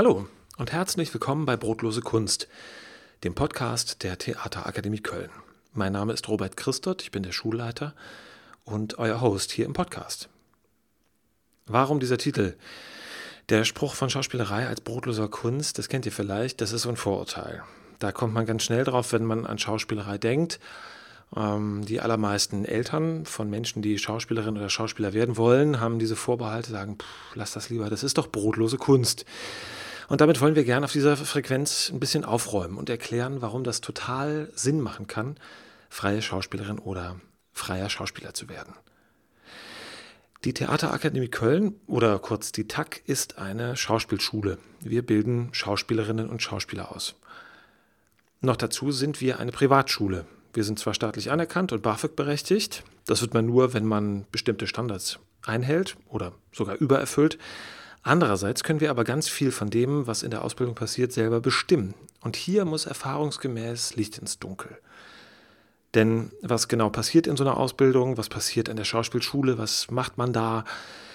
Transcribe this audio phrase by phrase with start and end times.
[0.00, 2.48] Hallo und herzlich willkommen bei Brotlose Kunst,
[3.22, 5.28] dem Podcast der Theaterakademie Köln.
[5.74, 7.94] Mein Name ist Robert Christot, ich bin der Schulleiter
[8.64, 10.30] und euer Host hier im Podcast.
[11.66, 12.56] Warum dieser Titel?
[13.50, 16.96] Der Spruch von Schauspielerei als brotloser Kunst, das kennt ihr vielleicht, das ist so ein
[16.96, 17.62] Vorurteil.
[17.98, 20.60] Da kommt man ganz schnell drauf, wenn man an Schauspielerei denkt.
[21.36, 26.70] Ähm, die allermeisten Eltern von Menschen, die Schauspielerin oder Schauspieler werden wollen, haben diese Vorbehalte,
[26.70, 29.26] sagen, pff, lass das lieber, das ist doch brotlose Kunst.
[30.10, 33.80] Und damit wollen wir gerne auf dieser Frequenz ein bisschen aufräumen und erklären, warum das
[33.80, 35.36] total Sinn machen kann,
[35.88, 37.20] freie Schauspielerin oder
[37.52, 38.74] freier Schauspieler zu werden.
[40.42, 44.58] Die Theaterakademie Köln oder kurz die TAK ist eine Schauspielschule.
[44.80, 47.14] Wir bilden Schauspielerinnen und Schauspieler aus.
[48.40, 50.26] Noch dazu sind wir eine Privatschule.
[50.52, 54.66] Wir sind zwar staatlich anerkannt und BAföG berechtigt, das wird man nur, wenn man bestimmte
[54.66, 57.38] Standards einhält oder sogar übererfüllt.
[58.02, 61.94] Andererseits können wir aber ganz viel von dem, was in der Ausbildung passiert, selber bestimmen.
[62.22, 64.78] Und hier muss erfahrungsgemäß Licht ins Dunkel.
[65.94, 70.18] Denn was genau passiert in so einer Ausbildung, was passiert an der Schauspielschule, was macht
[70.18, 70.64] man da,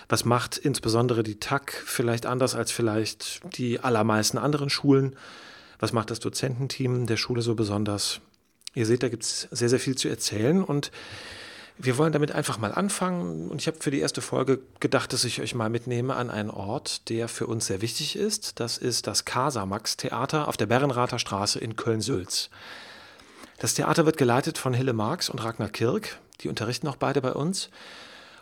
[0.09, 5.15] was macht insbesondere die TAC vielleicht anders als vielleicht die allermeisten anderen Schulen,
[5.79, 8.19] was macht das Dozententeam der Schule so besonders.
[8.73, 10.91] Ihr seht, da gibt es sehr, sehr viel zu erzählen und
[11.77, 13.49] wir wollen damit einfach mal anfangen.
[13.49, 16.49] Und ich habe für die erste Folge gedacht, dass ich euch mal mitnehme an einen
[16.49, 18.59] Ort, der für uns sehr wichtig ist.
[18.59, 22.49] Das ist das Casamax Theater auf der Berrenrather Straße in Köln-Sülz.
[23.59, 26.19] Das Theater wird geleitet von Hille Marx und Ragnar Kirk.
[26.41, 27.69] Die unterrichten auch beide bei uns.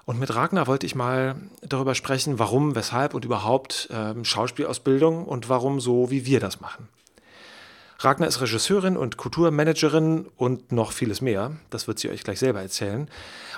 [0.05, 5.49] Und mit Ragnar wollte ich mal darüber sprechen, warum, weshalb und überhaupt äh, Schauspielausbildung und
[5.49, 6.89] warum so, wie wir das machen.
[8.03, 11.53] Ragnar ist Regisseurin und Kulturmanagerin und noch vieles mehr.
[11.69, 13.07] Das wird sie euch gleich selber erzählen.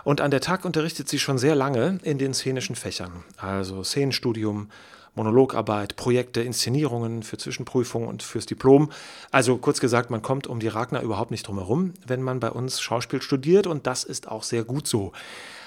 [0.04, 4.70] Und an der Tag unterrichtet sie schon sehr lange in den szenischen Fächern, also Szenenstudium,
[5.16, 8.92] Monologarbeit, Projekte, Inszenierungen für Zwischenprüfungen und fürs Diplom.
[9.32, 12.52] Also kurz gesagt, man kommt um die Ragnar überhaupt nicht drum herum, wenn man bei
[12.52, 15.12] uns Schauspiel studiert und das ist auch sehr gut so.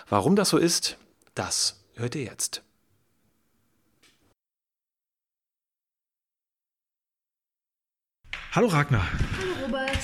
[0.09, 0.99] Warum das so ist,
[1.35, 2.63] das hört ihr jetzt.
[8.59, 9.07] Hallo Ragnar.
[9.39, 9.99] Hallo Robert.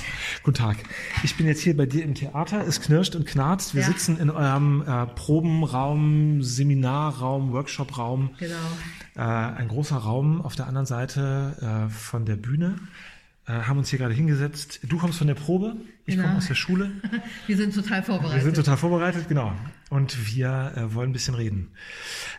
[0.44, 0.76] Guten Tag.
[1.24, 2.64] Ich bin jetzt hier bei dir im Theater.
[2.64, 3.74] Es knirscht und knarzt.
[3.74, 3.88] Wir ja.
[3.88, 8.30] sitzen in eurem äh, Probenraum, Seminarraum, Workshopraum.
[8.38, 8.54] Genau.
[9.16, 12.78] Äh, ein großer Raum auf der anderen Seite äh, von der Bühne.
[13.48, 14.78] Äh, haben uns hier gerade hingesetzt.
[14.84, 15.74] Du kommst von der Probe,
[16.06, 16.28] ich genau.
[16.28, 16.92] komme aus der Schule.
[17.48, 18.36] wir sind total vorbereitet.
[18.36, 19.52] Wir sind total vorbereitet, genau.
[19.90, 21.72] Und wir äh, wollen ein bisschen reden.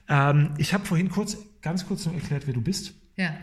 [0.07, 2.93] Ähm, ich habe vorhin kurz, ganz kurz noch erklärt, wer du bist.
[3.17, 3.33] Ja.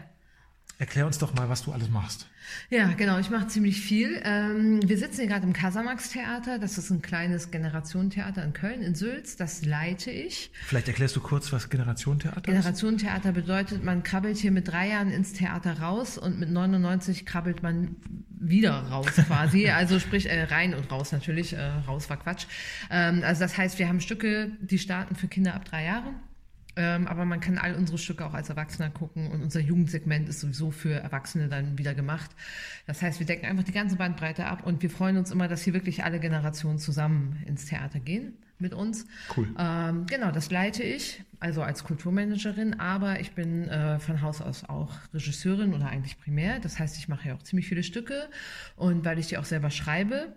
[0.82, 2.26] Erklär uns doch mal, was du alles machst.
[2.68, 4.20] Ja, genau, ich mache ziemlich viel.
[4.24, 6.58] Ähm, wir sitzen hier gerade im Casamax-Theater.
[6.58, 9.36] Das ist ein kleines Generationentheater in Köln, in Sülz.
[9.36, 10.50] Das leite ich.
[10.66, 12.46] Vielleicht erklärst du kurz, was Generationentheater ist?
[12.46, 17.62] Generationentheater bedeutet, man krabbelt hier mit drei Jahren ins Theater raus und mit 99 krabbelt
[17.62, 17.94] man
[18.40, 19.68] wieder raus quasi.
[19.68, 21.52] also sprich äh, rein und raus natürlich.
[21.52, 22.46] Äh, raus war Quatsch.
[22.90, 26.16] Ähm, also das heißt, wir haben Stücke, die starten für Kinder ab drei Jahren.
[26.74, 30.40] Ähm, aber man kann all unsere Stücke auch als Erwachsener gucken und unser Jugendsegment ist
[30.40, 32.30] sowieso für Erwachsene dann wieder gemacht.
[32.86, 35.62] Das heißt, wir decken einfach die ganze Bandbreite ab und wir freuen uns immer, dass
[35.62, 39.06] hier wirklich alle Generationen zusammen ins Theater gehen mit uns.
[39.36, 39.48] Cool.
[39.58, 44.64] Ähm, genau, das leite ich, also als Kulturmanagerin, aber ich bin äh, von Haus aus
[44.64, 46.58] auch Regisseurin oder eigentlich primär.
[46.60, 48.28] Das heißt, ich mache ja auch ziemlich viele Stücke
[48.76, 50.34] und weil ich die auch selber schreibe,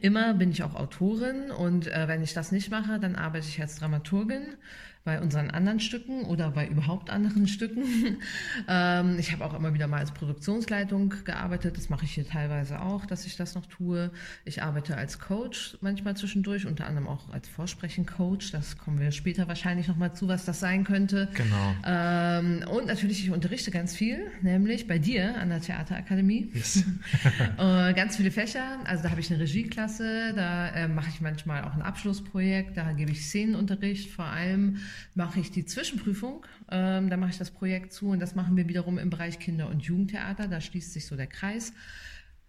[0.00, 3.60] Immer bin ich auch Autorin und äh, wenn ich das nicht mache, dann arbeite ich
[3.60, 4.56] als Dramaturgin
[5.04, 7.82] bei unseren anderen Stücken oder bei überhaupt anderen Stücken.
[8.68, 11.76] ähm, ich habe auch immer wieder mal als Produktionsleitung gearbeitet.
[11.76, 14.10] Das mache ich hier teilweise auch, dass ich das noch tue.
[14.46, 18.50] Ich arbeite als Coach manchmal zwischendurch, unter anderem auch als Vorsprechen-Coach.
[18.52, 21.28] Das kommen wir später wahrscheinlich noch mal zu, was das sein könnte.
[21.34, 21.74] Genau.
[21.84, 26.50] Ähm, und natürlich, ich unterrichte ganz viel, nämlich bei dir an der Theaterakademie.
[26.54, 26.82] Yes.
[27.58, 28.78] äh, ganz viele Fächer.
[28.84, 32.92] Also da habe ich eine Regieklasse, da äh, mache ich manchmal auch ein Abschlussprojekt, da
[32.92, 34.78] gebe ich Szenenunterricht, vor allem
[35.14, 36.44] mache ich die Zwischenprüfung.
[36.70, 39.68] Ähm, da mache ich das Projekt zu und das machen wir wiederum im Bereich Kinder-
[39.68, 40.48] und Jugendtheater.
[40.48, 41.72] Da schließt sich so der Kreis.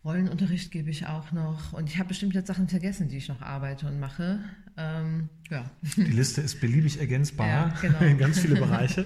[0.06, 1.74] Rollenunterricht gebe ich auch noch.
[1.74, 4.39] Und ich habe bestimmt jetzt Sachen vergessen, die ich noch arbeite und mache.
[4.77, 5.71] Ähm, ja.
[5.95, 8.00] Die Liste ist beliebig ergänzbar ja, genau.
[8.00, 9.06] in ganz viele Bereiche.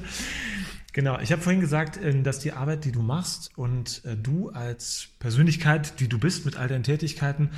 [0.92, 4.50] Genau, ich habe vorhin gesagt, äh, dass die Arbeit, die du machst und äh, du
[4.50, 7.52] als Persönlichkeit, die du bist mit all deinen Tätigkeiten,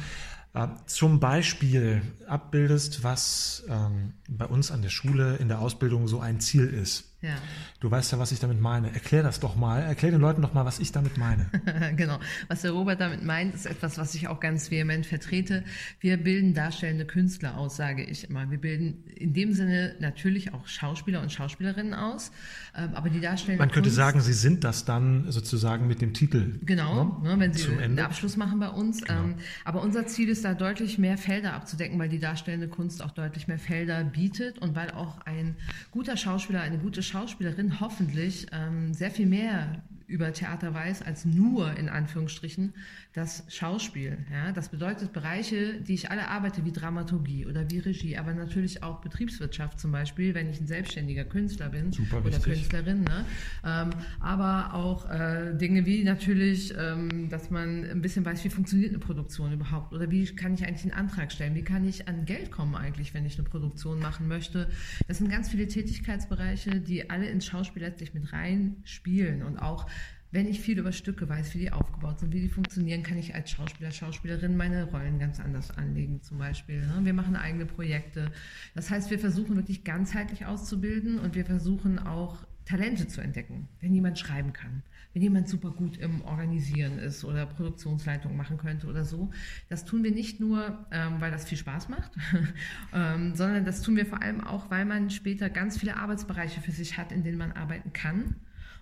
[0.54, 6.20] äh, zum Beispiel abbildest, was ähm, bei uns an der Schule in der Ausbildung so
[6.20, 7.11] ein Ziel ist.
[7.22, 7.36] Ja.
[7.80, 8.92] Du weißt ja, was ich damit meine.
[8.94, 9.82] Erklär das doch mal.
[9.82, 11.46] Erklär den Leuten doch mal, was ich damit meine.
[11.96, 12.20] genau.
[12.48, 15.64] Was der Robert damit meint, ist etwas, was ich auch ganz vehement vertrete.
[16.00, 18.50] Wir bilden darstellende Künstler aus, sage ich immer.
[18.50, 22.32] Wir bilden in dem Sinne natürlich auch Schauspieler und Schauspielerinnen aus,
[22.76, 26.16] ähm, aber die darstellende Man könnte Kunst, sagen, sie sind das dann sozusagen mit dem
[26.16, 26.60] Titel.
[26.64, 29.04] Genau, ne, wenn sie einen Abschluss machen bei uns.
[29.04, 29.22] Genau.
[29.22, 33.12] Ähm, aber unser Ziel ist da deutlich mehr Felder abzudecken, weil die darstellende Kunst auch
[33.12, 35.56] deutlich mehr Felder bietet und weil auch ein
[35.92, 41.76] guter Schauspieler, eine gute Schauspielerin hoffentlich ähm, sehr viel mehr über Theater weiß als nur
[41.78, 42.74] in Anführungsstrichen
[43.14, 44.18] das Schauspiel.
[44.32, 44.52] Ja?
[44.52, 49.02] Das bedeutet Bereiche, die ich alle arbeite, wie Dramaturgie oder wie Regie, aber natürlich auch
[49.02, 52.44] Betriebswirtschaft zum Beispiel, wenn ich ein selbstständiger Künstler bin Super oder wichtig.
[52.44, 53.04] Künstlerin.
[53.04, 53.26] Ne?
[53.66, 58.92] Ähm, aber auch äh, Dinge wie natürlich, ähm, dass man ein bisschen weiß, wie funktioniert
[58.92, 62.26] eine Produktion überhaupt oder wie kann ich eigentlich einen Antrag stellen, wie kann ich an
[62.26, 64.70] Geld kommen eigentlich, wenn ich eine Produktion machen möchte.
[65.08, 69.88] Das sind ganz viele Tätigkeitsbereiche, die alle ins Schauspiel letztlich mit reinspielen und auch
[70.32, 73.36] wenn ich viel über Stücke weiß, wie die aufgebaut sind, wie die funktionieren, kann ich
[73.36, 76.82] als Schauspieler, Schauspielerin meine Rollen ganz anders anlegen, zum Beispiel.
[76.82, 77.02] Ne?
[77.04, 78.32] Wir machen eigene Projekte.
[78.74, 83.94] Das heißt, wir versuchen wirklich ganzheitlich auszubilden und wir versuchen auch Talente zu entdecken, wenn
[83.94, 84.84] jemand schreiben kann,
[85.14, 89.32] wenn jemand super gut im Organisieren ist oder Produktionsleitung machen könnte oder so.
[89.68, 92.12] Das tun wir nicht nur, ähm, weil das viel Spaß macht,
[92.94, 96.72] ähm, sondern das tun wir vor allem auch, weil man später ganz viele Arbeitsbereiche für
[96.72, 98.36] sich hat, in denen man arbeiten kann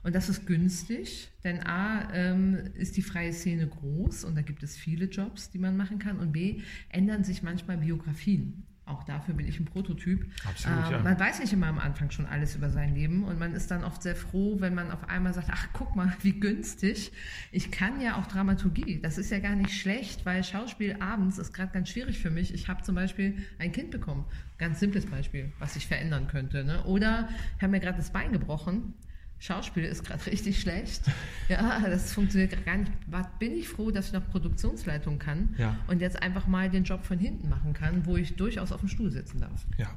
[0.03, 4.63] und das ist günstig, denn A ähm, ist die freie Szene groß und da gibt
[4.63, 6.19] es viele Jobs, die man machen kann.
[6.19, 8.63] Und B ändern sich manchmal Biografien.
[8.85, 10.25] Auch dafür bin ich ein Prototyp.
[10.47, 10.99] Absolut, ähm, ja.
[11.03, 13.83] Man weiß nicht immer am Anfang schon alles über sein Leben und man ist dann
[13.83, 17.11] oft sehr froh, wenn man auf einmal sagt, ach guck mal, wie günstig.
[17.51, 18.99] Ich kann ja auch Dramaturgie.
[18.99, 22.53] Das ist ja gar nicht schlecht, weil Schauspiel abends ist gerade ganz schwierig für mich.
[22.53, 24.25] Ich habe zum Beispiel ein Kind bekommen.
[24.57, 26.63] Ganz simples Beispiel, was sich verändern könnte.
[26.63, 26.83] Ne?
[26.85, 28.95] Oder ich habe mir gerade das Bein gebrochen
[29.39, 31.01] Schauspiel ist gerade richtig schlecht.
[31.47, 32.91] Ja, das funktioniert gar nicht.
[33.39, 35.77] Bin ich froh, dass ich noch Produktionsleitung kann ja.
[35.87, 38.89] und jetzt einfach mal den Job von hinten machen kann, wo ich durchaus auf dem
[38.89, 39.65] Stuhl sitzen darf.
[39.77, 39.89] Ja,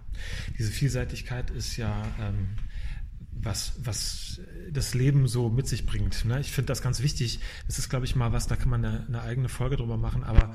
[0.59, 2.49] diese Vielseitigkeit ist ja ähm,
[3.43, 4.41] was, was
[4.71, 6.25] das Leben so mit sich bringt.
[6.25, 6.41] Ne?
[6.41, 7.41] Ich finde das ganz wichtig.
[7.67, 10.23] Das ist, glaube ich, mal was, da kann man eine, eine eigene Folge drüber machen,
[10.23, 10.55] aber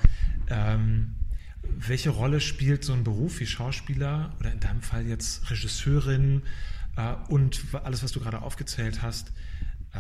[0.50, 1.16] ähm,
[1.64, 6.44] welche Rolle spielt so ein Beruf wie Schauspieler oder in deinem Fall jetzt Regisseurin?
[6.98, 9.32] Äh, und alles, was du gerade aufgezählt hast,
[9.94, 10.00] äh,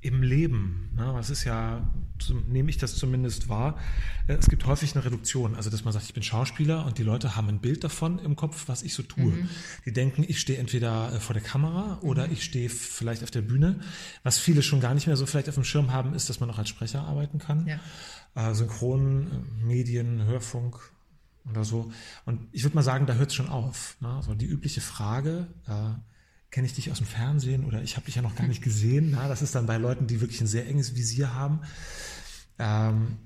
[0.00, 0.90] im Leben.
[0.96, 1.12] Ne?
[1.16, 1.88] Das ist ja,
[2.20, 3.78] so nehme ich das zumindest wahr,
[4.26, 5.54] äh, es gibt häufig eine Reduktion.
[5.54, 8.34] Also, dass man sagt, ich bin Schauspieler und die Leute haben ein Bild davon im
[8.34, 9.32] Kopf, was ich so tue.
[9.32, 9.48] Mhm.
[9.86, 12.32] Die denken, ich stehe entweder vor der Kamera oder mhm.
[12.32, 13.80] ich stehe vielleicht auf der Bühne.
[14.24, 16.50] Was viele schon gar nicht mehr so vielleicht auf dem Schirm haben, ist, dass man
[16.50, 17.66] auch als Sprecher arbeiten kann.
[17.66, 18.54] Ja.
[18.54, 20.78] Synchron, Medien, Hörfunk,
[21.50, 21.92] oder so.
[22.24, 23.96] Und ich würde mal sagen, da hört es schon auf.
[24.00, 24.20] Ne?
[24.24, 25.94] So die übliche Frage, äh,
[26.50, 29.10] kenne ich dich aus dem Fernsehen oder ich habe dich ja noch gar nicht gesehen.
[29.12, 31.60] Na, das ist dann bei Leuten, die wirklich ein sehr enges Visier haben.
[32.58, 33.18] Ähm,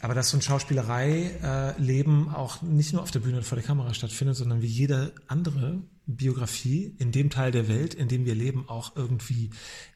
[0.00, 3.94] aber dass so ein Schauspielerei-Leben auch nicht nur auf der Bühne und vor der Kamera
[3.94, 8.68] stattfindet, sondern wie jede andere Biografie in dem Teil der Welt, in dem wir leben,
[8.68, 9.48] auch irgendwie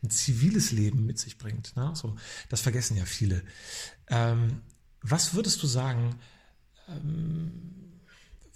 [0.03, 1.77] ein ziviles Leben mit sich bringt.
[1.77, 1.91] Ne?
[1.95, 2.17] So,
[2.49, 3.43] das vergessen ja viele.
[4.07, 4.63] Ähm,
[5.03, 6.15] was würdest du sagen,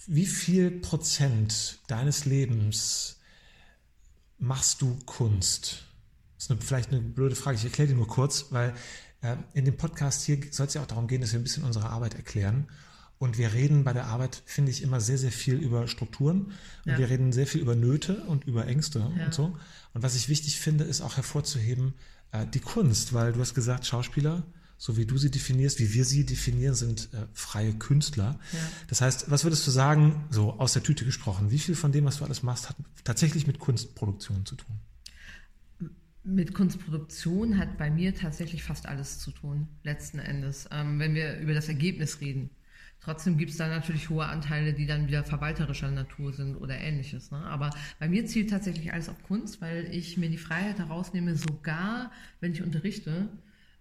[0.06, 3.20] wie viel Prozent deines Lebens
[4.38, 5.84] machst du Kunst?
[6.36, 8.74] Das ist eine, vielleicht eine blöde Frage, ich erkläre dir nur kurz, weil
[9.20, 11.64] äh, in dem Podcast hier soll es ja auch darum gehen, dass wir ein bisschen
[11.64, 12.68] unsere Arbeit erklären.
[13.18, 16.46] Und wir reden bei der Arbeit, finde ich, immer sehr, sehr viel über Strukturen.
[16.84, 16.98] Und ja.
[16.98, 19.26] wir reden sehr viel über Nöte und über Ängste ja.
[19.26, 19.56] und so.
[19.94, 21.94] Und was ich wichtig finde, ist auch hervorzuheben,
[22.32, 24.42] äh, die Kunst, weil du hast gesagt, Schauspieler,
[24.82, 28.40] so wie du sie definierst, wie wir sie definieren, sind äh, freie Künstler.
[28.52, 28.58] Ja.
[28.88, 32.04] Das heißt, was würdest du sagen, so aus der Tüte gesprochen, wie viel von dem,
[32.04, 32.74] was du alles machst, hat
[33.04, 34.74] tatsächlich mit Kunstproduktion zu tun?
[36.24, 41.38] Mit Kunstproduktion hat bei mir tatsächlich fast alles zu tun, letzten Endes, ähm, wenn wir
[41.38, 42.50] über das Ergebnis reden.
[42.98, 47.30] Trotzdem gibt es da natürlich hohe Anteile, die dann wieder verwalterischer Natur sind oder ähnliches.
[47.30, 47.38] Ne?
[47.38, 47.70] Aber
[48.00, 52.10] bei mir zielt tatsächlich alles auf Kunst, weil ich mir die Freiheit herausnehme, sogar
[52.40, 53.28] wenn ich unterrichte,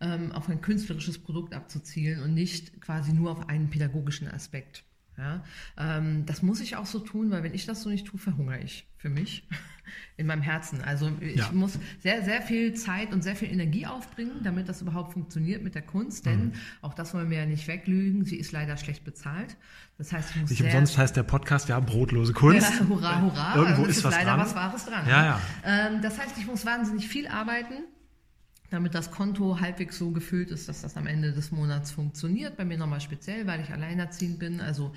[0.01, 4.83] ähm, auf ein künstlerisches Produkt abzuzielen und nicht quasi nur auf einen pädagogischen Aspekt.
[5.17, 5.43] Ja,
[5.77, 8.59] ähm, das muss ich auch so tun, weil wenn ich das so nicht tue, verhungere
[8.59, 9.47] ich für mich
[10.17, 10.81] in meinem Herzen.
[10.81, 11.51] Also ich ja.
[11.51, 15.75] muss sehr, sehr viel Zeit und sehr viel Energie aufbringen, damit das überhaupt funktioniert mit
[15.75, 16.25] der Kunst.
[16.25, 16.53] Denn mhm.
[16.81, 18.25] auch das wollen wir ja nicht weglügen.
[18.25, 19.57] Sie ist leider schlecht bezahlt.
[19.97, 22.71] Das heißt, ich muss nicht umsonst heißt der Podcast ja brotlose Kunst.
[22.79, 23.55] Ja, hurra, hurra.
[23.57, 24.39] Irgendwo ist, ist was leider dran.
[24.39, 25.07] was Wahres dran.
[25.07, 25.41] Ja, ja.
[25.63, 27.83] Ähm, das heißt, ich muss wahnsinnig viel arbeiten
[28.71, 32.57] damit das Konto halbwegs so gefüllt ist, dass das am Ende des Monats funktioniert.
[32.57, 34.61] Bei mir nochmal speziell, weil ich alleinerziehend bin.
[34.61, 34.93] Also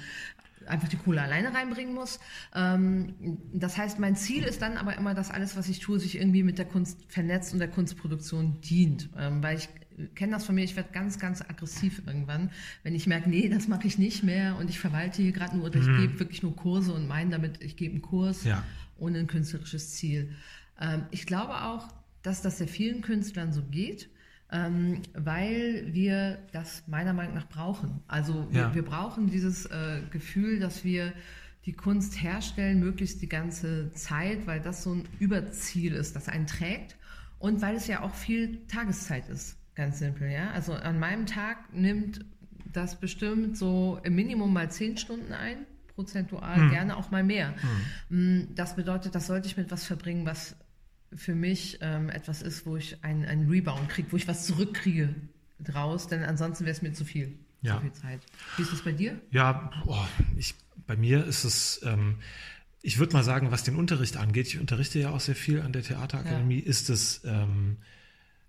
[0.67, 2.21] einfach die Kohle alleine reinbringen muss.
[2.55, 3.15] Ähm,
[3.53, 6.43] das heißt, mein Ziel ist dann aber immer, dass alles, was ich tue, sich irgendwie
[6.43, 9.11] mit der Kunst vernetzt und der Kunstproduktion dient.
[9.19, 9.69] Ähm, weil ich
[10.15, 12.51] kenne das von mir, ich werde ganz, ganz aggressiv irgendwann,
[12.83, 15.67] wenn ich merke, nee, das mache ich nicht mehr und ich verwalte hier gerade nur
[15.67, 16.01] oder ich mhm.
[16.01, 18.65] gebe wirklich nur Kurse und meine damit, ich gebe einen Kurs ja.
[18.99, 20.35] ohne ein künstlerisches Ziel.
[20.81, 21.89] Ähm, ich glaube auch,
[22.25, 24.11] dass das sehr vielen Künstlern so geht
[24.55, 28.01] ähm, weil wir das meiner Meinung nach brauchen.
[28.07, 28.75] Also wir, ja.
[28.75, 31.13] wir brauchen dieses äh, Gefühl, dass wir
[31.67, 36.47] die Kunst herstellen, möglichst die ganze Zeit, weil das so ein Überziel ist, das einen
[36.47, 36.97] trägt
[37.39, 40.31] und weil es ja auch viel Tageszeit ist, ganz simpel.
[40.31, 40.51] Ja?
[40.51, 42.25] Also an meinem Tag nimmt
[42.73, 46.71] das bestimmt so im Minimum mal zehn Stunden ein, prozentual, hm.
[46.71, 47.55] gerne auch mal mehr.
[48.09, 48.41] Hm.
[48.41, 50.57] Mm, das bedeutet, das sollte ich mit was verbringen, was
[51.17, 55.15] für mich ähm, etwas ist, wo ich einen, einen Rebound kriege, wo ich was zurückkriege
[55.61, 57.77] draus, denn ansonsten wäre es mir zu viel, ja.
[57.77, 58.21] zu viel Zeit.
[58.57, 59.21] Wie ist das bei dir?
[59.31, 60.05] Ja, oh,
[60.37, 60.55] ich,
[60.87, 62.17] bei mir ist es, ähm,
[62.83, 65.73] ich würde mal sagen, was den Unterricht angeht, ich unterrichte ja auch sehr viel an
[65.73, 66.69] der Theaterakademie, ja.
[66.69, 67.79] ist es ähm,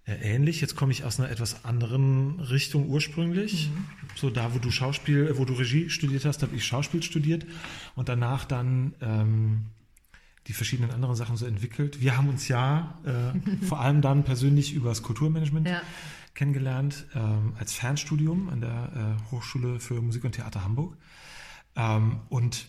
[0.06, 0.62] äh, ähnlich.
[0.62, 3.70] Jetzt komme ich aus einer etwas anderen Richtung ursprünglich.
[3.70, 3.86] Mhm.
[4.16, 7.46] So da, wo du Schauspiel, wo du Regie studiert hast, habe ich Schauspiel studiert
[7.96, 9.66] und danach dann ähm,
[10.48, 12.02] die verschiedenen anderen Sachen so entwickelt.
[12.02, 15.82] Wir haben uns ja äh, vor allem dann persönlich über das Kulturmanagement ja.
[16.34, 20.98] kennengelernt, ähm, als Fernstudium an der äh, Hochschule für Musik und Theater Hamburg.
[21.76, 22.68] Ähm, und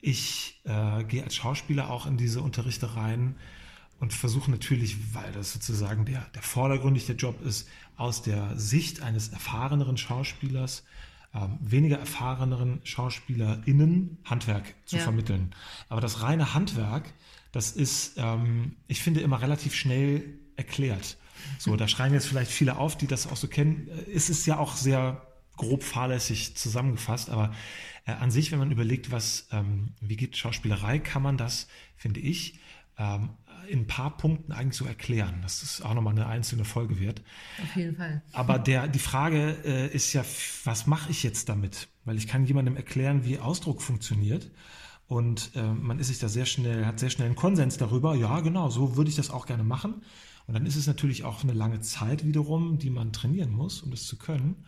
[0.00, 3.36] ich äh, gehe als Schauspieler auch in diese Unterrichte rein
[4.00, 9.02] und versuche natürlich, weil das sozusagen der, der vordergründig der Job ist, aus der Sicht
[9.02, 10.84] eines erfahreneren Schauspielers
[11.34, 15.02] ähm, weniger erfahreneren SchauspielerInnen Handwerk zu ja.
[15.02, 15.54] vermitteln.
[15.88, 17.12] Aber das reine Handwerk,
[17.52, 21.16] das ist, ähm, ich finde, immer relativ schnell erklärt.
[21.58, 23.88] So, da schreien jetzt vielleicht viele auf, die das auch so kennen.
[24.12, 25.22] Es ist ja auch sehr
[25.56, 27.52] grob fahrlässig zusammengefasst, aber
[28.06, 32.20] äh, an sich, wenn man überlegt, was, ähm, wie geht Schauspielerei, kann man das, finde
[32.20, 32.58] ich,
[32.96, 33.30] ähm,
[33.68, 37.22] in ein paar Punkten eigentlich so erklären, das auch nochmal eine einzelne Folge wird.
[37.62, 38.22] Auf jeden Fall.
[38.32, 40.24] Aber der, die Frage äh, ist ja,
[40.64, 41.88] was mache ich jetzt damit?
[42.04, 44.50] Weil ich kann jemandem erklären, wie Ausdruck funktioniert.
[45.06, 48.40] Und äh, man ist sich da sehr schnell, hat sehr schnell einen Konsens darüber, ja,
[48.40, 50.02] genau, so würde ich das auch gerne machen.
[50.46, 53.90] Und dann ist es natürlich auch eine lange Zeit wiederum, die man trainieren muss, um
[53.90, 54.66] das zu können.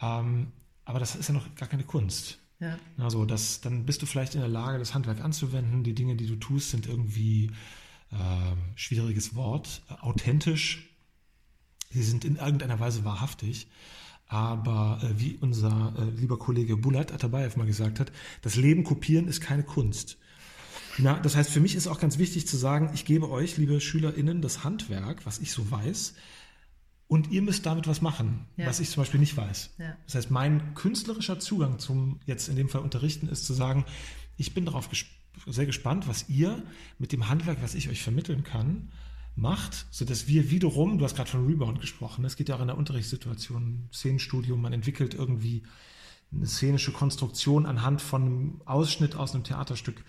[0.00, 0.52] Ähm,
[0.84, 2.38] aber das ist ja noch gar keine Kunst.
[2.60, 2.78] Ja.
[2.98, 5.82] Also das, dann bist du vielleicht in der Lage, das Handwerk anzuwenden.
[5.82, 7.50] Die Dinge, die du tust, sind irgendwie
[8.14, 10.88] äh, schwieriges Wort, authentisch.
[11.90, 13.68] Sie sind in irgendeiner Weise wahrhaftig.
[14.26, 18.10] Aber äh, wie unser äh, lieber Kollege Bulat Atabayev mal gesagt hat,
[18.42, 20.16] das Leben kopieren ist keine Kunst.
[20.98, 23.80] Na, das heißt, für mich ist auch ganz wichtig zu sagen, ich gebe euch, liebe
[23.80, 26.14] SchülerInnen, das Handwerk, was ich so weiß,
[27.06, 28.66] und ihr müsst damit was machen, ja.
[28.66, 29.74] was ich zum Beispiel nicht weiß.
[29.78, 29.96] Ja.
[30.06, 33.84] Das heißt, mein künstlerischer Zugang zum jetzt in dem Fall Unterrichten ist zu sagen,
[34.36, 36.62] ich bin darauf gespannt, sehr gespannt, was ihr
[36.98, 38.90] mit dem Handwerk, was ich euch vermitteln kann,
[39.36, 42.68] macht, sodass wir wiederum, du hast gerade von Rebound gesprochen, es geht ja auch in
[42.68, 45.62] der Unterrichtssituation, Szenenstudium, man entwickelt irgendwie
[46.32, 50.04] eine szenische Konstruktion anhand von einem Ausschnitt aus einem Theaterstück,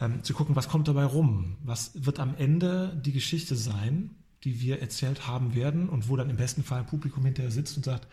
[0.00, 4.10] ähm, zu gucken, was kommt dabei rum, was wird am Ende die Geschichte sein,
[4.44, 7.76] die wir erzählt haben werden und wo dann im besten Fall ein Publikum hinterher sitzt
[7.76, 8.06] und sagt,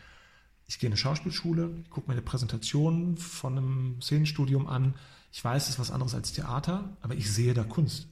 [0.65, 4.95] ich gehe in eine Schauspielschule, gucke mir eine Präsentation von einem Szenenstudium an,
[5.33, 8.07] ich weiß, es ist was anderes als Theater, aber ich sehe da Kunst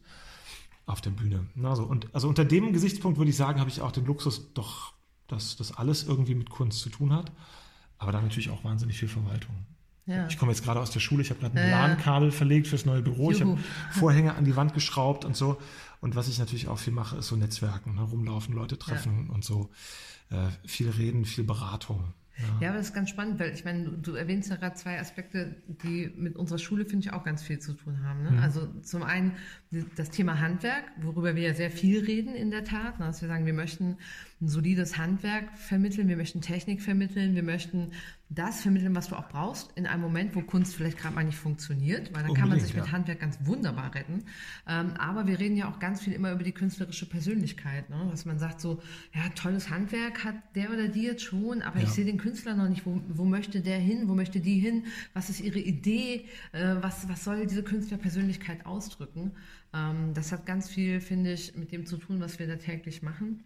[0.88, 1.46] auf der Bühne.
[1.64, 4.94] Also, und, also unter dem Gesichtspunkt würde ich sagen, habe ich auch den Luxus, doch,
[5.28, 7.32] dass das alles irgendwie mit Kunst zu tun hat.
[8.00, 9.56] Aber dann natürlich auch wahnsinnig viel Verwaltung.
[10.08, 10.26] Ja.
[10.28, 12.86] Ich komme jetzt gerade aus der Schule, ich habe gerade ein ja, LAN-Kabel verlegt fürs
[12.88, 13.32] neue Büro, Juhu.
[13.32, 13.58] ich habe
[13.92, 15.62] Vorhänge an die Wand geschraubt und so.
[16.02, 18.02] Und was ich natürlich auch viel mache, ist so Netzwerken, ne?
[18.02, 19.34] rumlaufen, Leute treffen ja.
[19.36, 19.70] und so.
[20.32, 22.16] Äh, viel reden, viel Beratung.
[22.60, 22.70] Ja.
[22.70, 25.56] aber das ist ganz spannend, weil ich meine, du, du erwähnst ja gerade zwei Aspekte,
[25.68, 28.24] die mit unserer Schule, finde ich, auch ganz viel zu tun haben.
[28.24, 28.32] Ne?
[28.32, 28.40] Mhm.
[28.40, 29.34] Also zum einen
[29.96, 33.06] das Thema Handwerk, worüber wir ja sehr viel reden in der Tat, ne?
[33.06, 33.98] dass wir sagen, wir möchten
[34.42, 37.92] ein solides Handwerk vermitteln, wir möchten Technik vermitteln, wir möchten
[38.34, 41.38] das vermitteln, was du auch brauchst, in einem Moment, wo Kunst vielleicht gerade mal nicht
[41.38, 42.92] funktioniert, weil dann kann man sich mit ja.
[42.94, 44.24] Handwerk ganz wunderbar retten.
[44.68, 48.08] Ähm, aber wir reden ja auch ganz viel immer über die künstlerische Persönlichkeit, ne?
[48.10, 48.82] dass man sagt so,
[49.14, 51.84] ja, tolles Handwerk hat der oder die jetzt schon, aber ja.
[51.84, 54.86] ich sehe den Künstler noch nicht, wo, wo möchte der hin, wo möchte die hin,
[55.14, 59.34] was ist ihre Idee, äh, was, was soll diese Künstlerpersönlichkeit ausdrücken.
[59.74, 63.02] Ähm, das hat ganz viel, finde ich, mit dem zu tun, was wir da täglich
[63.02, 63.44] machen.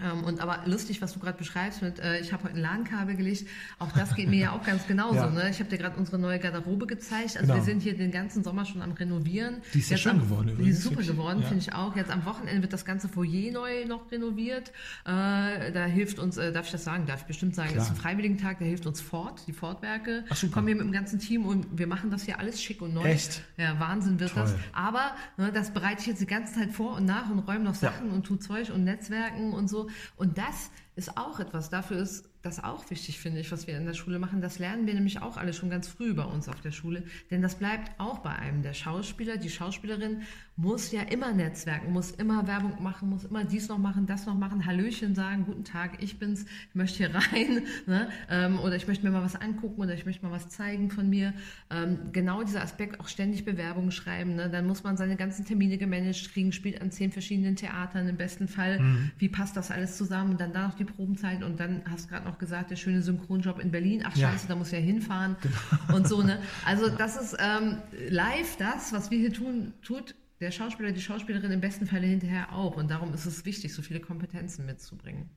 [0.00, 3.16] Ähm, und aber lustig, was du gerade beschreibst mit, äh, ich habe heute ein LAN-Kabel
[3.16, 5.16] gelegt, auch das geht mir ja auch ganz genauso.
[5.16, 5.30] ja.
[5.30, 5.50] ne?
[5.50, 7.36] Ich habe dir gerade unsere neue Garderobe gezeigt.
[7.36, 7.54] Also genau.
[7.56, 9.60] wir sind hier den ganzen Sommer schon am Renovieren.
[9.74, 10.64] Die ist ja schön am, geworden übrigens.
[10.64, 11.48] Die ist super geworden, ja.
[11.48, 11.96] finde ich auch.
[11.96, 14.68] Jetzt am Wochenende wird das ganze Foyer neu noch renoviert.
[15.04, 17.84] Äh, da hilft uns, äh, darf ich das sagen, darf ich bestimmt sagen, Klar.
[17.84, 20.24] ist ein Freiwilligentag, da hilft uns Ford, die Ford-Werke.
[20.52, 23.02] Kommen hier mit dem ganzen Team und wir machen das hier alles schick und neu.
[23.02, 23.42] Echt?
[23.56, 24.42] Ja, Wahnsinn wird Toll.
[24.42, 24.54] das.
[24.72, 27.74] Aber ne, das bereite ich jetzt die ganze Zeit vor und nach und räume noch
[27.74, 28.12] Sachen ja.
[28.12, 29.87] und tu Zeug und Netzwerken und so.
[30.16, 33.84] Und das ist auch etwas, dafür ist das auch wichtig, finde ich, was wir in
[33.84, 34.40] der Schule machen.
[34.40, 37.02] Das lernen wir nämlich auch alle schon ganz früh bei uns auf der Schule.
[37.30, 38.62] Denn das bleibt auch bei einem.
[38.62, 40.22] Der Schauspieler, die Schauspielerin
[40.56, 44.36] muss ja immer netzwerken, muss immer Werbung machen, muss immer dies noch machen, das noch
[44.36, 47.62] machen, Hallöchen sagen, guten Tag, ich bin's, ich möchte hier rein.
[47.86, 48.08] Ne?
[48.28, 51.08] Ähm, oder ich möchte mir mal was angucken oder ich möchte mal was zeigen von
[51.08, 51.32] mir.
[51.70, 54.34] Ähm, genau dieser Aspekt, auch ständig Bewerbungen schreiben.
[54.34, 54.50] Ne?
[54.50, 58.48] Dann muss man seine ganzen Termine gemanagt kriegen, spielt an zehn verschiedenen Theatern im besten
[58.48, 58.80] Fall.
[58.80, 59.10] Mhm.
[59.18, 60.32] Wie passt das alles zusammen?
[60.32, 63.02] Und dann da noch die Probenzeit und dann hast du gerade noch gesagt, der schöne
[63.02, 64.02] Synchronjob in Berlin.
[64.04, 64.30] Ach ja.
[64.30, 65.96] scheiße, da muss ja hinfahren genau.
[65.96, 66.22] und so.
[66.22, 66.40] Ne?
[66.64, 67.78] Also das ist ähm,
[68.08, 72.52] live das, was wir hier tun, tut der Schauspieler, die Schauspielerin im besten Falle hinterher
[72.52, 72.76] auch.
[72.76, 75.30] Und darum ist es wichtig, so viele Kompetenzen mitzubringen.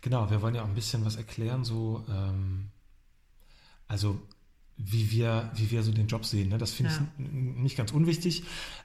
[0.00, 2.70] Genau, wir wollen ja auch ein bisschen was erklären, so ähm,
[3.88, 4.20] also
[4.76, 6.48] wie wir, wie wir so den Job sehen.
[6.48, 6.58] Ne?
[6.58, 7.06] Das finde ja.
[7.18, 8.42] ich nicht ganz unwichtig.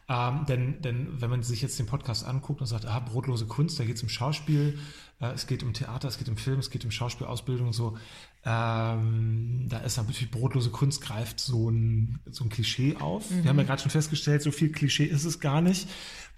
[0.08, 3.80] Ähm, denn, denn wenn man sich jetzt den Podcast anguckt und sagt, ah, brotlose Kunst,
[3.80, 4.78] da geht es um Schauspiel,
[5.20, 7.98] äh, es geht um Theater, es geht um Film, es geht um Schauspielausbildung und so,
[8.46, 13.30] ähm, da ist natürlich brotlose Kunst greift so ein, so ein Klischee auf.
[13.30, 13.44] Mhm.
[13.44, 15.90] Wir haben ja gerade schon festgestellt, so viel Klischee ist es gar nicht.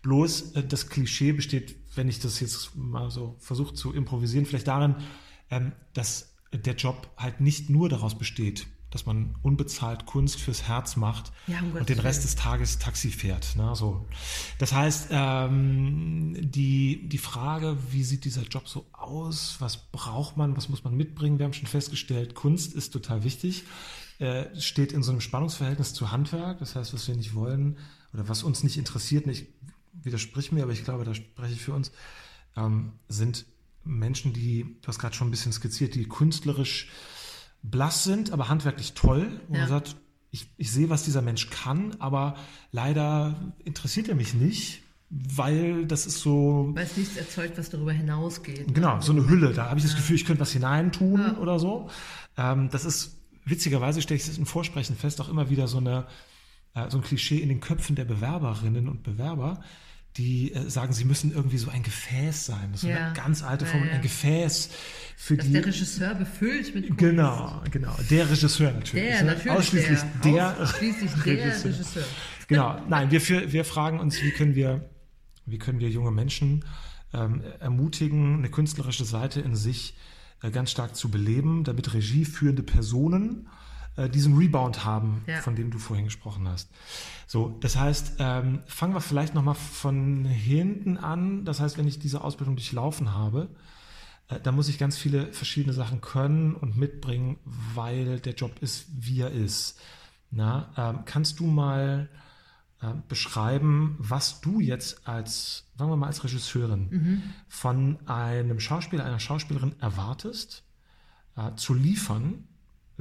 [0.02, 4.68] Bloß äh, das Klischee besteht, wenn ich das jetzt mal so versuche zu improvisieren, vielleicht
[4.68, 4.96] darin,
[5.50, 10.98] ähm, dass der Job halt nicht nur daraus besteht, dass man unbezahlt Kunst fürs Herz
[10.98, 13.56] macht ja, um und den Rest des Tages Taxi fährt.
[13.56, 13.74] Ne?
[13.76, 14.06] So.
[14.60, 19.56] Das heißt, ähm, die, die Frage, wie sieht dieser Job so aus?
[19.60, 20.56] Was braucht man?
[20.58, 21.40] Was muss man mitbringen?
[21.40, 23.64] Wir haben schon festgestellt, Kunst ist total wichtig.
[24.20, 26.60] Äh, steht in so einem Spannungsverhältnis zu Handwerk.
[26.60, 27.78] Das heißt, was wir nicht wollen
[28.14, 29.48] oder was uns nicht interessiert, ich
[29.94, 31.92] widersprich mir, aber ich glaube, da spreche ich für uns,
[32.56, 33.46] ähm, sind
[33.84, 36.90] Menschen, die, du hast gerade schon ein bisschen skizziert, die künstlerisch
[37.64, 39.40] blass sind, aber handwerklich toll.
[39.48, 39.62] Und ja.
[39.62, 39.96] man sagt,
[40.32, 42.36] ich, ich sehe, was dieser Mensch kann, aber
[42.72, 46.72] leider interessiert er mich nicht, weil das ist so.
[46.74, 48.68] Weil es nichts erzeugt, was darüber hinausgeht.
[48.68, 48.74] Ne?
[48.74, 49.54] Genau, so eine Hülle.
[49.54, 51.38] Da habe ich das Gefühl, ich könnte was hineintun ja.
[51.38, 51.90] oder so.
[52.38, 56.08] Ähm, das ist, witzigerweise stelle ich es im Vorsprechen fest, auch immer wieder so, eine,
[56.76, 59.62] äh, so ein Klischee in den Köpfen der Bewerberinnen und Bewerber
[60.18, 62.70] die äh, sagen, sie müssen irgendwie so ein Gefäß sein.
[62.72, 63.06] Das ist ja.
[63.08, 63.96] eine ganz alte Form, ja, ja.
[63.96, 64.70] ein Gefäß
[65.16, 65.54] für Dass die.
[65.54, 67.00] der Regisseur befüllt mit Kunst.
[67.00, 67.96] Genau, genau.
[68.10, 69.10] Der Regisseur natürlich.
[69.10, 69.32] Der, ne?
[69.32, 71.72] natürlich Ausschließlich der, der, Ausschließlich der Regisseur.
[71.72, 72.04] Regisseur.
[72.48, 72.82] Genau.
[72.90, 74.90] Nein, wir, wir fragen uns, wie können wir,
[75.46, 76.66] wie können wir junge Menschen
[77.14, 79.96] ähm, ermutigen, eine künstlerische Seite in sich
[80.42, 83.48] äh, ganz stark zu beleben, damit regieführende Personen
[83.98, 85.42] äh, diesen Rebound haben, ja.
[85.42, 86.70] von dem du vorhin gesprochen hast.
[87.28, 91.46] So, das heißt, ähm, fangen wir vielleicht nochmal von hinten an.
[91.46, 93.50] Das heißt, wenn ich diese Ausbildung durchlaufen habe,
[94.30, 98.86] äh, da muss ich ganz viele verschiedene Sachen können und mitbringen, weil der Job ist,
[98.98, 99.80] wie er ist.
[100.32, 102.08] Na, ähm, kannst du mal
[102.82, 107.24] äh, beschreiben, was du jetzt als, sagen wir mal, als Regisseurin mhm.
[107.50, 110.64] von einem Schauspieler, einer Schauspielerin erwartest,
[111.36, 112.48] äh, zu liefern,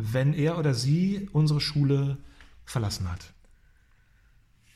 [0.00, 2.18] wenn er oder sie unsere Schule
[2.64, 3.32] verlassen hat?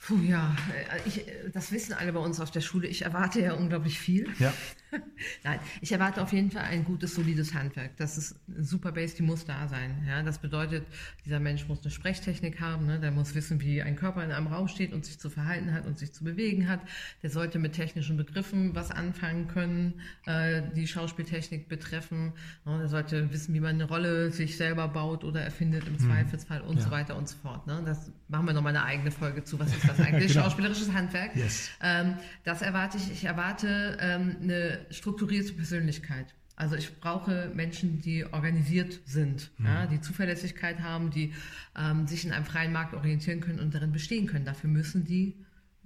[0.06, 2.86] Puh, ja, äh, ich, das wissen alle bei uns auf der Schule.
[2.86, 4.28] Ich erwarte ja unglaublich viel.
[4.38, 4.52] Ja.
[5.44, 7.96] Nein, ich erwarte auf jeden Fall ein gutes, solides Handwerk.
[7.96, 10.04] Das ist eine super Base, die muss da sein.
[10.06, 10.86] Ja, das bedeutet,
[11.24, 13.00] dieser Mensch muss eine Sprechtechnik haben, ne?
[13.00, 15.86] der muss wissen, wie ein Körper in einem Raum steht und sich zu verhalten hat
[15.86, 16.80] und sich zu bewegen hat.
[17.22, 22.32] Der sollte mit technischen Begriffen was anfangen können, äh, die Schauspieltechnik betreffen.
[22.64, 22.78] Ne?
[22.78, 26.06] Der sollte wissen, wie man eine Rolle sich selber baut oder erfindet im hm.
[26.06, 26.82] Zweifelsfall und ja.
[26.82, 27.66] so weiter und so fort.
[27.66, 27.82] Ne?
[27.84, 29.58] Das machen wir nochmal eine eigene Folge zu.
[29.58, 30.32] Was ist das eigentlich?
[30.32, 30.44] genau.
[30.44, 31.34] Schauspielerisches Handwerk.
[31.36, 31.70] Yes.
[31.82, 33.10] Ähm, das erwarte ich.
[33.10, 36.34] Ich erwarte ähm, eine strukturierte Persönlichkeit.
[36.56, 39.66] Also ich brauche Menschen, die organisiert sind, mhm.
[39.66, 41.34] ja, die Zuverlässigkeit haben, die
[41.76, 44.44] ähm, sich in einem freien Markt orientieren können und darin bestehen können.
[44.44, 45.34] Dafür müssen die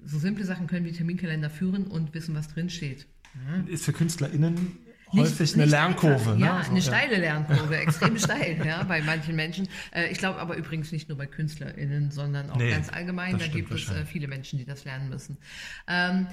[0.05, 3.07] so simple Sachen können wie Terminkalender führen und wissen, was drin steht.
[3.35, 3.73] Ja.
[3.73, 4.79] Ist für KünstlerInnen
[5.13, 6.37] häufig nicht, eine nicht Lernkurve.
[6.37, 6.45] Ne?
[6.45, 9.69] Ja, also, eine steile Lernkurve, extrem steil, ja, bei manchen Menschen.
[9.93, 13.39] Äh, ich glaube aber übrigens nicht nur bei KünstlerInnen, sondern auch nee, ganz allgemein.
[13.39, 15.39] Da gibt es äh, viele Menschen, die das lernen müssen.
[15.87, 16.27] Ähm,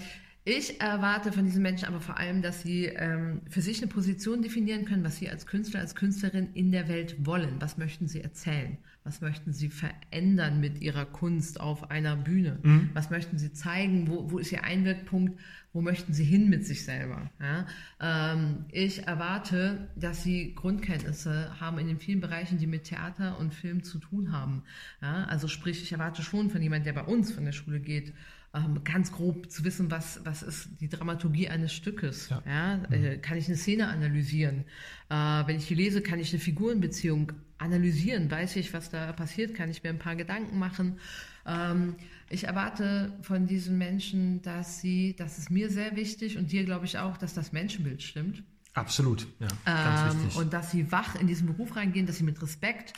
[0.47, 4.43] Ich erwarte von diesen Menschen aber vor allem, dass sie ähm, für sich eine Position
[4.43, 7.55] definieren können, was sie als Künstler, als Künstlerin in der Welt wollen.
[7.59, 8.77] Was möchten sie erzählen?
[9.03, 12.59] Was möchten sie verändern mit ihrer Kunst auf einer Bühne?
[12.61, 12.91] Mhm.
[12.93, 14.07] Was möchten sie zeigen?
[14.07, 15.39] Wo, wo ist ihr Einwirkpunkt?
[15.73, 17.31] Wo möchten sie hin mit sich selber?
[17.39, 17.65] Ja?
[17.99, 23.51] Ähm, ich erwarte, dass sie Grundkenntnisse haben in den vielen Bereichen, die mit Theater und
[23.51, 24.61] Film zu tun haben.
[25.01, 25.23] Ja?
[25.23, 28.13] Also sprich, ich erwarte schon von jemandem, der bei uns von der Schule geht,
[28.55, 32.29] ähm, ganz grob zu wissen, was, was ist die Dramaturgie eines Stückes.
[32.29, 32.41] Ja.
[32.45, 32.83] ja?
[32.91, 34.65] Äh, kann ich eine Szene analysieren?
[35.09, 38.31] Äh, wenn ich die lese, kann ich eine Figurenbeziehung analysieren?
[38.31, 39.55] Weiß ich, was da passiert?
[39.55, 40.99] Kann ich mir ein paar Gedanken machen?
[41.45, 41.95] Ähm,
[42.29, 46.85] ich erwarte von diesen Menschen, dass sie, das ist mir sehr wichtig und dir glaube
[46.85, 48.43] ich auch, dass das Menschenbild stimmt.
[48.73, 50.37] Absolut, ja, ganz ähm, wichtig.
[50.37, 52.93] Und dass sie wach in diesen Beruf reingehen, dass sie mit Respekt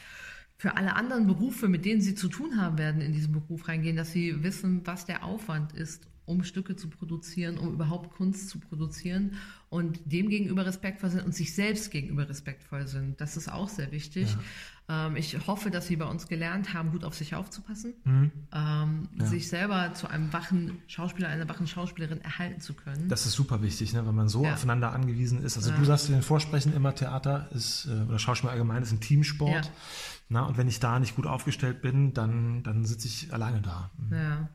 [0.58, 3.96] für alle anderen Berufe, mit denen sie zu tun haben werden, in diesen Beruf reingehen,
[3.96, 8.59] dass sie wissen, was der Aufwand ist, um Stücke zu produzieren, um überhaupt Kunst zu
[8.59, 9.37] produzieren
[9.69, 13.19] und dem gegenüber respektvoll sind und sich selbst gegenüber respektvoll sind.
[13.19, 14.37] Das ist auch sehr wichtig.
[14.89, 15.07] Ja.
[15.07, 18.31] Ähm, ich hoffe, dass sie bei uns gelernt haben, gut auf sich aufzupassen, mhm.
[18.53, 19.25] ähm, ja.
[19.25, 23.07] sich selber zu einem wachen Schauspieler, einer wachen Schauspielerin erhalten zu können.
[23.07, 24.53] Das ist super wichtig, ne, wenn man so ja.
[24.53, 25.55] aufeinander angewiesen ist.
[25.55, 28.99] Also du sagst in den Vorsprechen immer, Theater ist, äh, oder Schauspiel allgemein ist ein
[28.99, 29.71] Teamsport.
[30.29, 33.91] Na, und wenn ich da nicht gut aufgestellt bin, dann, dann sitze ich alleine da.
[33.97, 34.13] Mhm.
[34.13, 34.49] Ja.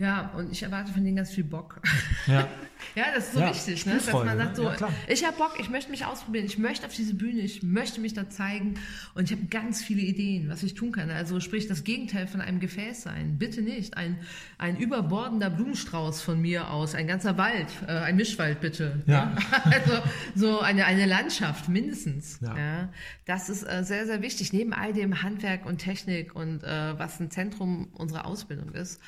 [0.00, 1.80] Ja, und ich erwarte von denen ganz viel Bock.
[2.28, 2.46] Ja,
[2.94, 3.94] ja das ist so ja, wichtig, ne?
[3.94, 6.94] dass man sagt, so, ja, ich habe Bock, ich möchte mich ausprobieren, ich möchte auf
[6.94, 8.74] diese Bühne, ich möchte mich da zeigen
[9.14, 11.10] und ich habe ganz viele Ideen, was ich tun kann.
[11.10, 13.38] Also sprich, das Gegenteil von einem Gefäß sein.
[13.38, 13.96] Bitte nicht.
[13.96, 14.18] Ein,
[14.56, 19.02] ein überbordender Blumenstrauß von mir aus, ein ganzer Wald, äh, ein Mischwald bitte.
[19.06, 19.34] Ja.
[19.64, 19.98] also
[20.36, 22.38] so eine, eine Landschaft mindestens.
[22.40, 22.56] Ja.
[22.56, 22.88] ja.
[23.24, 27.18] Das ist äh, sehr, sehr wichtig, neben all dem Handwerk und Technik und äh, was
[27.18, 29.00] ein Zentrum unserer Ausbildung ist.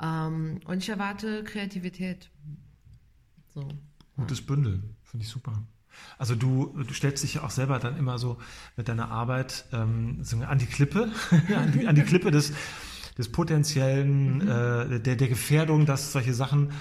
[0.00, 2.30] Ähm, und ich erwarte Kreativität.
[3.54, 3.68] So.
[4.16, 5.62] Gutes Bündel, finde ich super.
[6.16, 8.38] Also du, du stellst dich ja auch selber dann immer so
[8.76, 11.10] mit deiner Arbeit ähm, so an die Klippe,
[11.56, 12.52] an, die, an die Klippe des,
[13.16, 14.94] des potenziellen, mhm.
[14.94, 16.72] äh, der, der Gefährdung, dass solche Sachen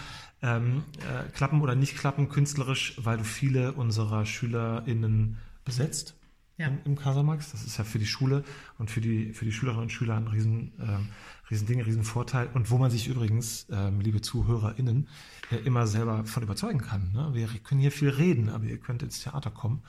[0.42, 6.16] ähm, äh, klappen oder nicht klappen künstlerisch, weil du viele unserer SchülerInnen besetzt
[6.58, 6.68] ja.
[6.68, 7.52] im, im Casamax.
[7.52, 8.44] Das ist ja für die Schule
[8.78, 11.10] und für die, für die Schülerinnen und Schüler ein riesen, ähm,
[11.50, 12.50] riesen Ding, riesen Vorteil.
[12.54, 15.08] Und wo man sich übrigens, ähm, liebe ZuhörerInnen,
[15.52, 17.12] äh, immer selber von überzeugen kann.
[17.14, 17.30] Ne?
[17.34, 19.84] Wir können hier viel reden, aber ihr könnt ins Theater kommen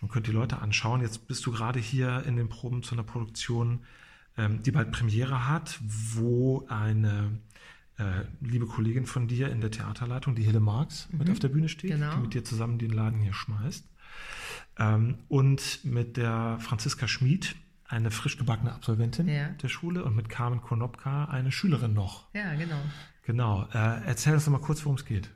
[0.00, 1.00] und könnt die Leute anschauen.
[1.00, 3.80] Jetzt bist du gerade hier in den Proben zu einer Produktion,
[4.36, 7.38] ähm, die bald Premiere hat, wo eine
[7.98, 11.18] äh, liebe Kollegin von dir in der Theaterleitung, die Hille Marx, mhm.
[11.18, 12.14] mit auf der Bühne steht, genau.
[12.14, 13.88] die mit dir zusammen den Laden hier schmeißt.
[14.78, 17.56] Ähm, und mit der Franziska Schmid,
[17.88, 19.48] eine frisch gebackene Absolventin ja.
[19.48, 22.26] der Schule, und mit Carmen Konopka, eine Schülerin noch.
[22.34, 22.80] Ja, genau.
[23.24, 23.68] Genau.
[23.72, 25.30] Äh, erzähl uns doch mal kurz, worum es geht.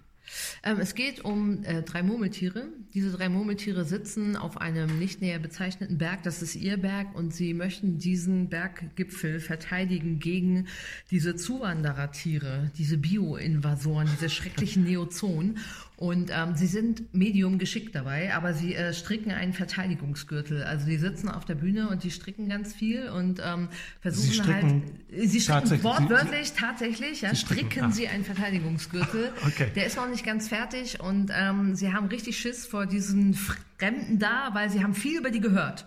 [0.63, 2.69] Ähm, es geht um äh, drei Murmeltiere.
[2.95, 6.23] Diese drei Murmeltiere sitzen auf einem nicht näher bezeichneten Berg.
[6.23, 10.67] Das ist ihr Berg und sie möchten diesen Berggipfel verteidigen gegen
[11.11, 15.59] diese Zuwanderertiere, diese Bio-Invasoren, diese schrecklichen Neozonen.
[16.01, 20.63] Und ähm, sie sind medium geschickt dabei, aber sie äh, stricken einen Verteidigungsgürtel.
[20.63, 23.69] Also die sitzen auf der Bühne und die stricken ganz viel und ähm,
[24.01, 25.29] versuchen sie halt.
[25.29, 27.93] Sie stricken wortwörtlich sie, tatsächlich, ja, sie stricken, stricken ah.
[27.93, 29.31] sie einen Verteidigungsgürtel.
[29.47, 29.73] okay.
[29.75, 34.19] Der ist noch nicht ganz fertig und ähm, sie haben richtig Schiss vor diesen Fremden
[34.19, 35.87] da, weil sie haben viel über die gehört.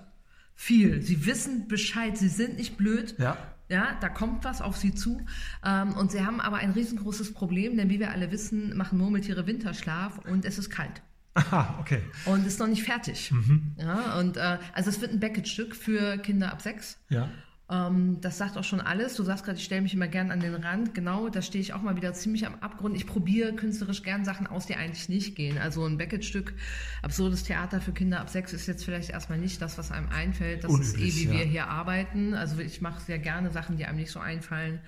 [0.54, 1.02] Viel.
[1.02, 3.16] Sie wissen Bescheid, sie sind nicht blöd.
[3.18, 3.36] Ja.
[3.70, 5.26] Ja, da kommt was auf sie zu.
[5.66, 9.48] Ähm, und sie haben aber ein riesengroßes Problem, denn wie wir alle wissen, machen Murmeltiere
[9.48, 11.02] Winterschlaf und es ist kalt.
[11.36, 12.02] Aha, okay.
[12.26, 13.32] Und ist noch nicht fertig.
[13.32, 13.72] Mhm.
[13.78, 17.00] Ja, und äh, also es wird ein Beckett-Stück für Kinder ab sechs.
[17.10, 17.30] Ja.
[17.74, 19.16] Ähm, das sagt auch schon alles.
[19.16, 20.94] Du sagst gerade, ich stelle mich immer gern an den Rand.
[20.94, 22.96] Genau, da stehe ich auch mal wieder ziemlich am Abgrund.
[22.96, 25.58] Ich probiere künstlerisch gern Sachen aus, die eigentlich nicht gehen.
[25.58, 26.54] Also ein Beckett-Stück,
[27.02, 30.64] absurdes Theater für Kinder ab sechs ist jetzt vielleicht erstmal nicht das, was einem einfällt.
[30.64, 31.32] Das Unüblich, ist eh, wie ja.
[31.32, 32.34] wir hier arbeiten.
[32.36, 34.80] Also ich mache sehr gerne Sachen, die einem nicht so einfallen.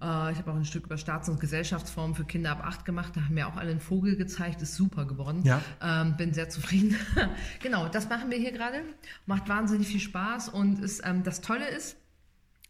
[0.00, 3.16] Äh, ich habe auch ein Stück über Staats- und Gesellschaftsformen für Kinder ab acht gemacht.
[3.16, 4.62] Da haben mir auch alle einen Vogel gezeigt.
[4.62, 5.42] Ist super geworden.
[5.44, 5.60] Ja.
[5.80, 6.96] Ähm, bin sehr zufrieden.
[7.62, 8.82] genau, das machen wir hier gerade.
[9.26, 10.50] Macht wahnsinnig viel Spaß.
[10.50, 11.96] Und ist, ähm, das Tolle ist,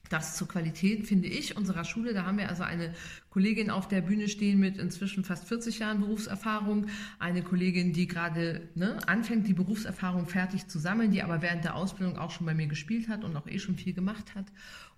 [0.08, 2.14] das zur Qualität, finde ich, unserer Schule.
[2.14, 2.94] Da haben wir also eine
[3.32, 6.86] Kollegin auf der Bühne stehen mit inzwischen fast 40 Jahren Berufserfahrung,
[7.18, 11.74] eine Kollegin, die gerade ne, anfängt, die Berufserfahrung fertig zu sammeln, die aber während der
[11.74, 14.44] Ausbildung auch schon bei mir gespielt hat und auch eh schon viel gemacht hat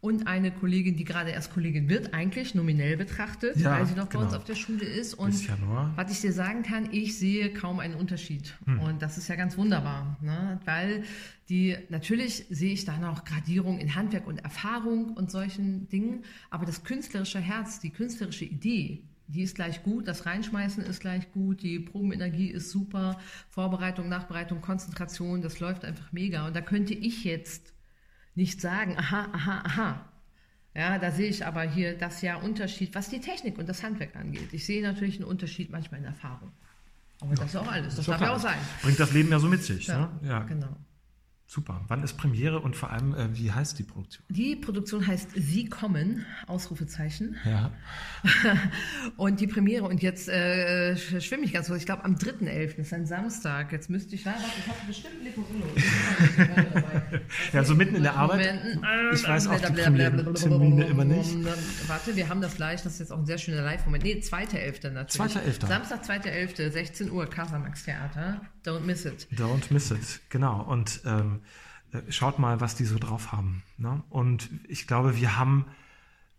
[0.04, 4.10] und eine Kollegin, die gerade erst Kollegin wird, eigentlich nominell betrachtet, ja, weil sie noch
[4.10, 4.20] genau.
[4.20, 5.14] bei uns auf der Schule ist.
[5.14, 5.48] Und
[5.96, 8.54] was ich dir sagen kann, ich sehe kaum einen Unterschied.
[8.66, 8.80] Hm.
[8.80, 10.60] Und das ist ja ganz wunderbar, ne?
[10.66, 11.04] weil
[11.48, 16.66] die, natürlich sehe ich da noch Gradierung in Handwerk und Erfahrung und solchen Dingen, aber
[16.66, 21.62] das künstlerische Herz, die künstlerische Idee, Die ist gleich gut, das Reinschmeißen ist gleich gut,
[21.62, 26.46] die Probenenergie ist super, Vorbereitung, Nachbereitung, Konzentration, das läuft einfach mega.
[26.46, 27.72] Und da könnte ich jetzt
[28.34, 30.08] nicht sagen, aha, aha, aha.
[30.74, 34.16] Ja, da sehe ich aber hier das ja Unterschied, was die Technik und das Handwerk
[34.16, 34.52] angeht.
[34.52, 36.50] Ich sehe natürlich einen Unterschied manchmal in Erfahrung.
[37.20, 38.58] Aber das ist auch alles, das darf ja auch sein.
[38.82, 39.86] Bringt das Leben ja so mit sich.
[39.86, 40.28] Ja, ne?
[40.28, 40.40] ja.
[40.40, 40.76] genau.
[41.46, 41.82] Super.
[41.88, 44.24] Wann ist Premiere und vor allem, äh, wie heißt die Produktion?
[44.30, 47.36] Die Produktion heißt Sie kommen, Ausrufezeichen.
[47.44, 47.70] Ja.
[49.18, 52.78] und die Premiere, und jetzt äh, schwimme ich ganz kurz, ich glaube am 3.11.
[52.78, 53.72] ist ein Samstag.
[53.72, 55.66] Jetzt müsste ich, na, warte, ich habe bestimmt Lippenunno.
[57.52, 58.58] Ja, so mitten in der Arbeit.
[59.12, 61.36] Ich weiß auch die Premierentermine immer nicht.
[61.86, 64.02] Warte, wir haben das gleich, das ist jetzt auch ein sehr schöner Live-Moment.
[64.02, 64.90] Nee, 2.11.
[64.90, 65.36] natürlich.
[65.36, 65.66] 2.11..
[65.66, 68.40] Samstag, 2.11., 16 Uhr, Casamax Theater.
[68.64, 69.26] Don't miss it.
[69.32, 70.62] Don't miss it, genau.
[70.62, 71.40] Und ähm,
[71.92, 73.62] äh, schaut mal, was die so drauf haben.
[73.76, 74.02] Ne?
[74.10, 75.66] Und ich glaube, wir haben,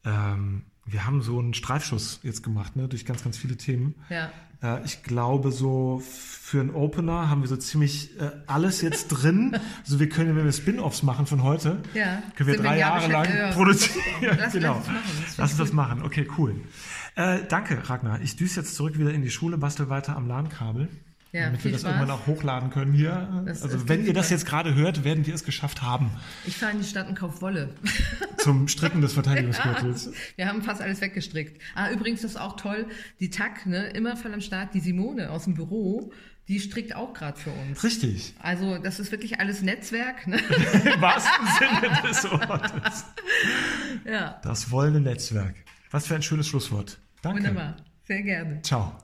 [0.03, 2.87] ähm, wir haben so einen Streifschuss jetzt gemacht, ne?
[2.87, 3.95] durch ganz, ganz viele Themen.
[4.09, 4.31] Ja.
[4.61, 9.57] Äh, ich glaube, so für einen Opener haben wir so ziemlich äh, alles jetzt drin.
[9.83, 12.23] also wir können, wenn wir Spin-offs machen von heute, Ja.
[12.35, 13.51] können wir Sind drei Jahre lang ja.
[13.51, 14.03] produzieren.
[14.37, 14.77] Lass genau.
[14.77, 16.01] uns das machen, das Lass uns das machen.
[16.03, 16.55] Okay, cool.
[17.15, 18.19] Äh, danke, Ragnar.
[18.21, 20.89] Ich düse jetzt zurück wieder in die Schule, bastel weiter am LAN-Kabel.
[21.35, 21.91] Ja, damit wir das Spaß.
[21.93, 23.43] irgendwann auch hochladen können hier.
[23.45, 26.11] Das- also wenn ihr das jetzt gerade hört, werden wir es geschafft haben
[26.45, 27.75] Ich fahre in die Stadt und kaufe Wolle.
[28.37, 30.11] zum Stricken des Verteidigungsgürtels.
[30.35, 31.61] Wir haben fast alles weggestrickt.
[31.75, 32.85] Ah, übrigens, das ist auch toll.
[33.19, 36.11] Die TAC, ne, immer voll am Start, die Simone aus dem Büro,
[36.47, 37.83] die strickt auch gerade für uns.
[37.83, 38.33] Richtig.
[38.39, 40.37] Also, das ist wirklich alles Netzwerk, ne?
[40.93, 43.05] Im wahrsten Sinne des Wortes.
[44.05, 45.55] Ja, Das wollende Netzwerk.
[45.91, 46.99] Was für ein schönes Schlusswort.
[47.23, 47.39] Danke.
[47.39, 47.77] wunderbar.
[48.07, 48.61] Sehr gerne.
[48.61, 48.95] Ciao.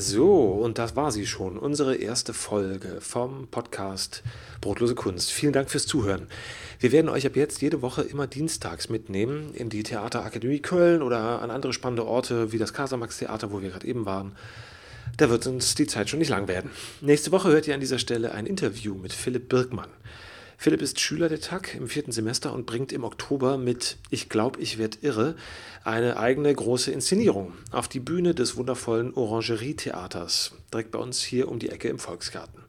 [0.00, 4.22] So, und das war sie schon, unsere erste Folge vom Podcast
[4.60, 5.32] Brotlose Kunst.
[5.32, 6.28] Vielen Dank fürs Zuhören.
[6.78, 11.42] Wir werden euch ab jetzt jede Woche immer dienstags mitnehmen in die Theaterakademie Köln oder
[11.42, 14.36] an andere spannende Orte wie das Casamax Theater, wo wir gerade eben waren.
[15.16, 16.70] Da wird uns die Zeit schon nicht lang werden.
[17.00, 19.90] Nächste Woche hört ihr an dieser Stelle ein Interview mit Philipp Birkmann.
[20.60, 24.58] Philipp ist Schüler der TAG im vierten Semester und bringt im Oktober mit Ich glaub,
[24.58, 25.36] ich werd irre
[25.84, 31.60] eine eigene große Inszenierung auf die Bühne des wundervollen Orangerie-Theaters, direkt bei uns hier um
[31.60, 32.64] die Ecke im Volksgarten.